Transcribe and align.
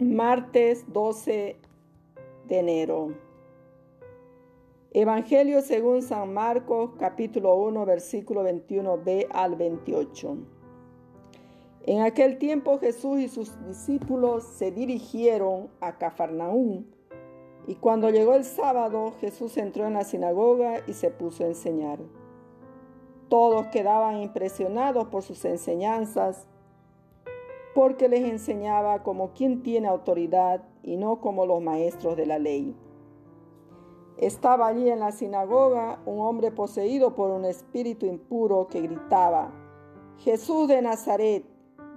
Martes 0.00 0.84
12 0.92 1.56
de 2.46 2.58
enero. 2.58 3.14
Evangelio 4.92 5.60
según 5.60 6.02
San 6.02 6.32
Marcos 6.32 6.92
capítulo 7.00 7.56
1 7.56 7.84
versículo 7.84 8.44
21b 8.44 9.26
al 9.32 9.56
28. 9.56 10.36
En 11.86 12.02
aquel 12.02 12.38
tiempo 12.38 12.78
Jesús 12.78 13.18
y 13.18 13.28
sus 13.28 13.60
discípulos 13.66 14.44
se 14.44 14.70
dirigieron 14.70 15.68
a 15.80 15.98
Cafarnaúm 15.98 16.84
y 17.66 17.74
cuando 17.74 18.08
llegó 18.10 18.34
el 18.34 18.44
sábado 18.44 19.14
Jesús 19.20 19.56
entró 19.56 19.84
en 19.84 19.94
la 19.94 20.04
sinagoga 20.04 20.84
y 20.86 20.92
se 20.92 21.10
puso 21.10 21.42
a 21.42 21.48
enseñar. 21.48 21.98
Todos 23.28 23.66
quedaban 23.66 24.22
impresionados 24.22 25.08
por 25.08 25.24
sus 25.24 25.44
enseñanzas 25.44 26.46
porque 27.78 28.08
les 28.08 28.24
enseñaba 28.24 29.04
como 29.04 29.34
quien 29.34 29.62
tiene 29.62 29.86
autoridad 29.86 30.64
y 30.82 30.96
no 30.96 31.20
como 31.20 31.46
los 31.46 31.62
maestros 31.62 32.16
de 32.16 32.26
la 32.26 32.40
ley. 32.40 32.74
Estaba 34.16 34.66
allí 34.66 34.90
en 34.90 34.98
la 34.98 35.12
sinagoga 35.12 36.02
un 36.04 36.18
hombre 36.18 36.50
poseído 36.50 37.14
por 37.14 37.30
un 37.30 37.44
espíritu 37.44 38.04
impuro 38.04 38.66
que 38.66 38.80
gritaba, 38.80 39.52
Jesús 40.16 40.66
de 40.66 40.82
Nazaret, 40.82 41.44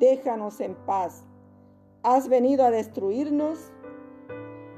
déjanos 0.00 0.58
en 0.58 0.74
paz. 0.74 1.24
¿Has 2.02 2.28
venido 2.28 2.64
a 2.64 2.72
destruirnos? 2.72 3.70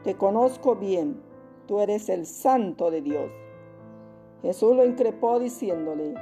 Te 0.04 0.18
conozco 0.18 0.76
bien, 0.76 1.22
tú 1.66 1.80
eres 1.80 2.10
el 2.10 2.26
santo 2.26 2.90
de 2.90 3.00
Dios. 3.00 3.30
Jesús 4.42 4.76
lo 4.76 4.84
increpó 4.84 5.38
diciéndole, 5.38 6.12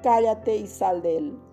cállate 0.00 0.54
y 0.54 0.68
sal 0.68 1.02
de 1.02 1.16
él. 1.16 1.47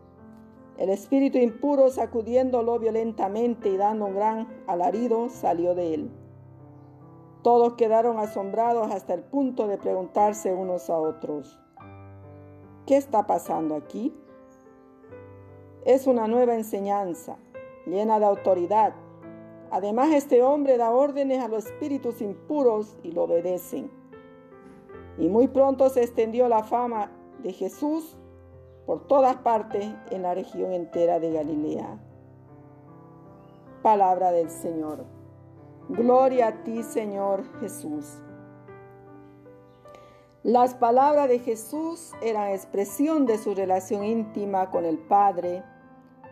El 0.77 0.89
espíritu 0.89 1.37
impuro, 1.37 1.89
sacudiéndolo 1.89 2.77
violentamente 2.79 3.69
y 3.69 3.77
dando 3.77 4.05
un 4.05 4.15
gran 4.15 4.47
alarido, 4.67 5.29
salió 5.29 5.73
de 5.73 5.93
él. 5.93 6.11
Todos 7.43 7.75
quedaron 7.75 8.19
asombrados 8.19 8.91
hasta 8.91 9.13
el 9.13 9.23
punto 9.23 9.67
de 9.67 9.77
preguntarse 9.77 10.53
unos 10.53 10.89
a 10.89 10.97
otros, 10.97 11.57
¿qué 12.85 12.97
está 12.97 13.25
pasando 13.25 13.75
aquí? 13.75 14.13
Es 15.85 16.07
una 16.07 16.27
nueva 16.27 16.55
enseñanza, 16.55 17.37
llena 17.85 18.19
de 18.19 18.25
autoridad. 18.25 18.95
Además, 19.71 20.11
este 20.11 20.41
hombre 20.41 20.77
da 20.77 20.91
órdenes 20.91 21.41
a 21.41 21.47
los 21.47 21.67
espíritus 21.67 22.21
impuros 22.21 22.97
y 23.03 23.11
lo 23.11 23.23
obedecen. 23.23 23.89
Y 25.17 25.29
muy 25.29 25.47
pronto 25.47 25.89
se 25.89 26.03
extendió 26.03 26.49
la 26.49 26.63
fama 26.63 27.11
de 27.43 27.53
Jesús 27.53 28.17
por 28.85 29.07
todas 29.07 29.37
partes 29.37 29.93
en 30.11 30.21
la 30.21 30.33
región 30.33 30.71
entera 30.71 31.19
de 31.19 31.31
Galilea. 31.31 31.97
Palabra 33.81 34.31
del 34.31 34.49
Señor. 34.49 35.05
Gloria 35.89 36.47
a 36.47 36.63
ti, 36.63 36.83
Señor 36.83 37.43
Jesús. 37.59 38.19
Las 40.43 40.75
palabras 40.75 41.27
de 41.27 41.39
Jesús 41.39 42.13
eran 42.21 42.51
expresión 42.51 43.25
de 43.25 43.39
su 43.39 43.55
relación 43.55 44.03
íntima 44.03 44.69
con 44.69 44.85
el 44.85 44.99
Padre 44.99 45.63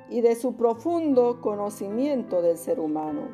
y 0.09 0.21
de 0.21 0.35
su 0.35 0.55
profundo 0.55 1.41
conocimiento 1.41 2.41
del 2.43 2.57
ser 2.57 2.79
humano. 2.79 3.29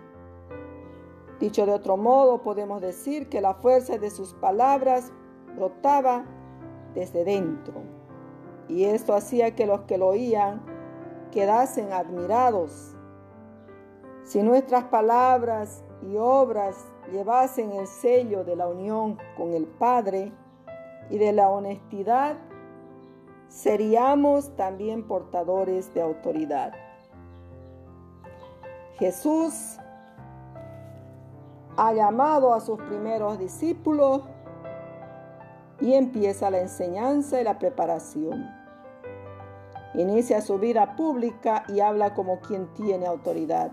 Dicho 1.40 1.66
de 1.66 1.74
otro 1.74 1.98
modo, 1.98 2.42
podemos 2.42 2.82
decir 2.82 3.28
que 3.28 3.42
la 3.42 3.56
fuerza 3.56 3.98
de 3.98 4.10
sus 4.10 4.34
palabras 4.34 5.12
brotaba 5.56 6.26
desde 6.94 7.24
dentro 7.26 8.00
y 8.70 8.86
esto 8.86 9.14
hacía 9.16 9.56
que 9.56 9.66
los 9.66 9.82
que 9.82 9.98
lo 9.98 10.08
oían 10.08 10.62
quedasen 11.32 11.92
admirados. 11.92 12.96
Si 14.24 14.42
nuestras 14.44 14.86
palabras 14.86 15.84
y 16.04 16.16
obras 16.18 16.78
llevasen 17.12 17.72
el 17.72 17.88
sello 17.88 18.44
de 18.44 18.56
la 18.56 18.68
unión 18.68 19.18
con 19.36 19.54
el 19.54 19.66
Padre 19.66 20.32
y 21.10 21.18
de 21.18 21.34
la 21.34 21.50
honestidad, 21.50 22.38
seríamos 23.48 24.56
también 24.56 25.08
portadores 25.08 25.92
de 25.96 26.04
autoridad. 26.04 26.74
Jesús 29.00 29.80
ha 31.76 31.94
llamado 31.94 32.54
a 32.54 32.60
sus 32.60 32.78
primeros 32.84 33.40
discípulos 33.40 34.22
y 35.80 35.94
empieza 35.94 36.52
la 36.52 36.60
enseñanza 36.60 37.42
y 37.42 37.44
la 37.44 37.58
preparación. 37.58 38.59
Inicia 40.00 40.40
su 40.40 40.58
vida 40.58 40.96
pública 40.96 41.66
y 41.68 41.82
habla 41.82 42.14
como 42.14 42.40
quien 42.40 42.74
tiene 42.74 43.06
autoridad. 43.06 43.70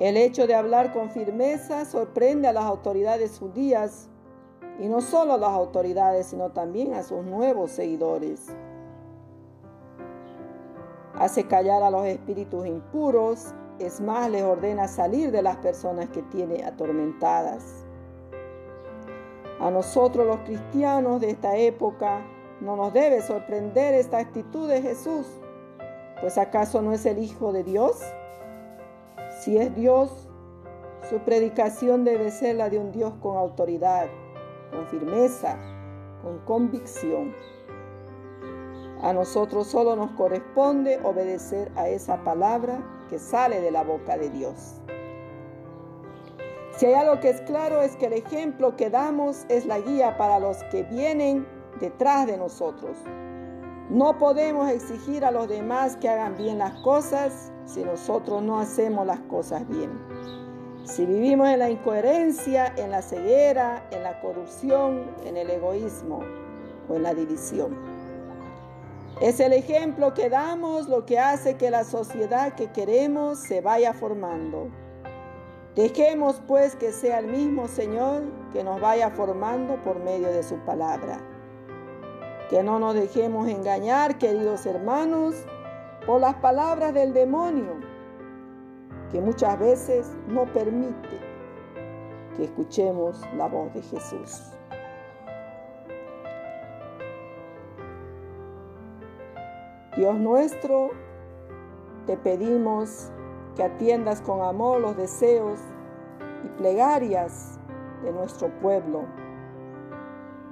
El 0.00 0.16
hecho 0.16 0.48
de 0.48 0.54
hablar 0.56 0.92
con 0.92 1.10
firmeza 1.10 1.84
sorprende 1.84 2.48
a 2.48 2.52
las 2.52 2.64
autoridades 2.64 3.38
judías 3.38 4.08
y 4.80 4.88
no 4.88 5.00
solo 5.00 5.34
a 5.34 5.38
las 5.38 5.50
autoridades, 5.50 6.26
sino 6.26 6.50
también 6.50 6.94
a 6.94 7.04
sus 7.04 7.24
nuevos 7.24 7.70
seguidores. 7.70 8.48
Hace 11.14 11.46
callar 11.46 11.84
a 11.84 11.90
los 11.92 12.04
espíritus 12.04 12.66
impuros, 12.66 13.54
es 13.78 14.00
más, 14.00 14.28
les 14.28 14.42
ordena 14.42 14.88
salir 14.88 15.30
de 15.30 15.42
las 15.42 15.58
personas 15.58 16.08
que 16.08 16.22
tiene 16.22 16.64
atormentadas. 16.64 17.86
A 19.60 19.70
nosotros 19.70 20.26
los 20.26 20.40
cristianos 20.40 21.20
de 21.20 21.30
esta 21.30 21.56
época 21.56 22.26
no 22.60 22.76
nos 22.76 22.92
debe 22.92 23.20
sorprender 23.22 23.94
esta 23.94 24.18
actitud 24.18 24.68
de 24.68 24.82
Jesús, 24.82 25.26
pues 26.20 26.38
acaso 26.38 26.80
no 26.82 26.92
es 26.92 27.04
el 27.06 27.18
Hijo 27.18 27.52
de 27.52 27.62
Dios? 27.64 28.00
Si 29.40 29.58
es 29.58 29.74
Dios, 29.74 30.28
su 31.08 31.18
predicación 31.20 32.04
debe 32.04 32.30
ser 32.30 32.56
la 32.56 32.70
de 32.70 32.78
un 32.78 32.90
Dios 32.90 33.14
con 33.20 33.36
autoridad, 33.36 34.08
con 34.72 34.86
firmeza, 34.86 35.56
con 36.22 36.38
convicción. 36.40 37.34
A 39.02 39.12
nosotros 39.12 39.66
solo 39.66 39.94
nos 39.94 40.10
corresponde 40.12 40.98
obedecer 41.04 41.70
a 41.76 41.88
esa 41.88 42.24
palabra 42.24 42.82
que 43.08 43.18
sale 43.18 43.60
de 43.60 43.70
la 43.70 43.84
boca 43.84 44.16
de 44.16 44.30
Dios. 44.30 44.80
Si 46.76 46.86
hay 46.86 46.94
algo 46.94 47.20
que 47.20 47.30
es 47.30 47.40
claro 47.42 47.82
es 47.82 47.96
que 47.96 48.06
el 48.06 48.14
ejemplo 48.14 48.76
que 48.76 48.90
damos 48.90 49.46
es 49.48 49.64
la 49.66 49.78
guía 49.78 50.16
para 50.16 50.40
los 50.40 50.62
que 50.64 50.82
vienen 50.82 51.46
detrás 51.80 52.26
de 52.26 52.36
nosotros. 52.36 52.96
No 53.90 54.18
podemos 54.18 54.68
exigir 54.68 55.24
a 55.24 55.30
los 55.30 55.48
demás 55.48 55.96
que 55.96 56.08
hagan 56.08 56.36
bien 56.36 56.58
las 56.58 56.72
cosas 56.80 57.52
si 57.66 57.84
nosotros 57.84 58.42
no 58.42 58.58
hacemos 58.58 59.06
las 59.06 59.20
cosas 59.20 59.66
bien. 59.68 59.90
Si 60.84 61.04
vivimos 61.04 61.48
en 61.48 61.58
la 61.58 61.70
incoherencia, 61.70 62.72
en 62.76 62.90
la 62.90 63.02
ceguera, 63.02 63.86
en 63.90 64.02
la 64.02 64.20
corrupción, 64.20 65.10
en 65.24 65.36
el 65.36 65.50
egoísmo 65.50 66.20
o 66.88 66.94
en 66.94 67.02
la 67.02 67.14
división. 67.14 67.76
Es 69.20 69.40
el 69.40 69.52
ejemplo 69.52 70.14
que 70.14 70.28
damos 70.28 70.88
lo 70.88 71.06
que 71.06 71.18
hace 71.18 71.56
que 71.56 71.70
la 71.70 71.84
sociedad 71.84 72.54
que 72.54 72.70
queremos 72.70 73.38
se 73.38 73.60
vaya 73.60 73.94
formando. 73.94 74.68
Dejemos 75.74 76.42
pues 76.46 76.76
que 76.76 76.92
sea 76.92 77.20
el 77.20 77.28
mismo 77.28 77.66
Señor 77.66 78.22
que 78.52 78.62
nos 78.62 78.80
vaya 78.80 79.10
formando 79.10 79.82
por 79.84 79.98
medio 79.98 80.28
de 80.28 80.42
su 80.42 80.56
palabra. 80.64 81.18
Que 82.50 82.62
no 82.62 82.78
nos 82.78 82.94
dejemos 82.94 83.48
engañar, 83.48 84.18
queridos 84.18 84.66
hermanos, 84.66 85.34
por 86.06 86.20
las 86.20 86.36
palabras 86.36 86.94
del 86.94 87.12
demonio, 87.12 87.80
que 89.10 89.20
muchas 89.20 89.58
veces 89.58 90.16
no 90.28 90.44
permite 90.46 91.20
que 92.36 92.44
escuchemos 92.44 93.20
la 93.36 93.48
voz 93.48 93.74
de 93.74 93.82
Jesús. 93.82 94.52
Dios 99.96 100.14
nuestro, 100.16 100.90
te 102.06 102.16
pedimos 102.16 103.10
que 103.56 103.64
atiendas 103.64 104.20
con 104.20 104.42
amor 104.42 104.80
los 104.80 104.96
deseos 104.96 105.58
y 106.44 106.48
plegarias 106.58 107.58
de 108.04 108.12
nuestro 108.12 108.48
pueblo 108.60 109.06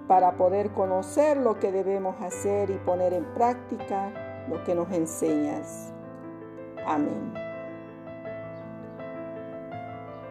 para 0.08 0.32
poder 0.36 0.70
conocer 0.70 1.36
lo 1.36 1.58
que 1.58 1.72
debemos 1.72 2.20
hacer 2.20 2.70
y 2.70 2.74
poner 2.74 3.12
en 3.12 3.24
práctica 3.34 4.12
lo 4.48 4.62
que 4.64 4.74
nos 4.74 4.90
enseñas. 4.92 5.92
Amén. 6.86 7.32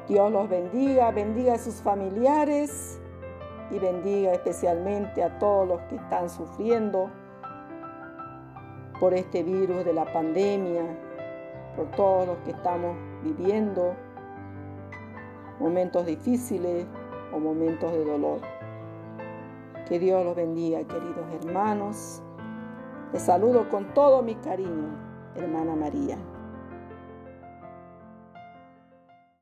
Dios 0.07 0.31
los 0.31 0.49
bendiga, 0.49 1.11
bendiga 1.11 1.53
a 1.53 1.57
sus 1.57 1.75
familiares 1.75 2.99
y 3.71 3.79
bendiga 3.79 4.33
especialmente 4.33 5.23
a 5.23 5.39
todos 5.39 5.67
los 5.67 5.81
que 5.83 5.95
están 5.95 6.29
sufriendo 6.29 7.09
por 8.99 9.13
este 9.13 9.43
virus 9.43 9.83
de 9.85 9.93
la 9.93 10.05
pandemia, 10.11 10.83
por 11.75 11.89
todos 11.91 12.27
los 12.27 12.37
que 12.39 12.51
estamos 12.51 12.95
viviendo 13.23 13.95
momentos 15.59 16.05
difíciles 16.05 16.85
o 17.33 17.39
momentos 17.39 17.91
de 17.91 18.05
dolor. 18.05 18.39
Que 19.87 19.99
Dios 19.99 20.23
los 20.23 20.35
bendiga, 20.35 20.79
queridos 20.83 21.25
hermanos. 21.41 22.21
Les 23.11 23.21
saludo 23.21 23.67
con 23.69 23.93
todo 23.93 24.21
mi 24.21 24.35
cariño, 24.35 24.97
hermana 25.35 25.75
María. 25.75 26.17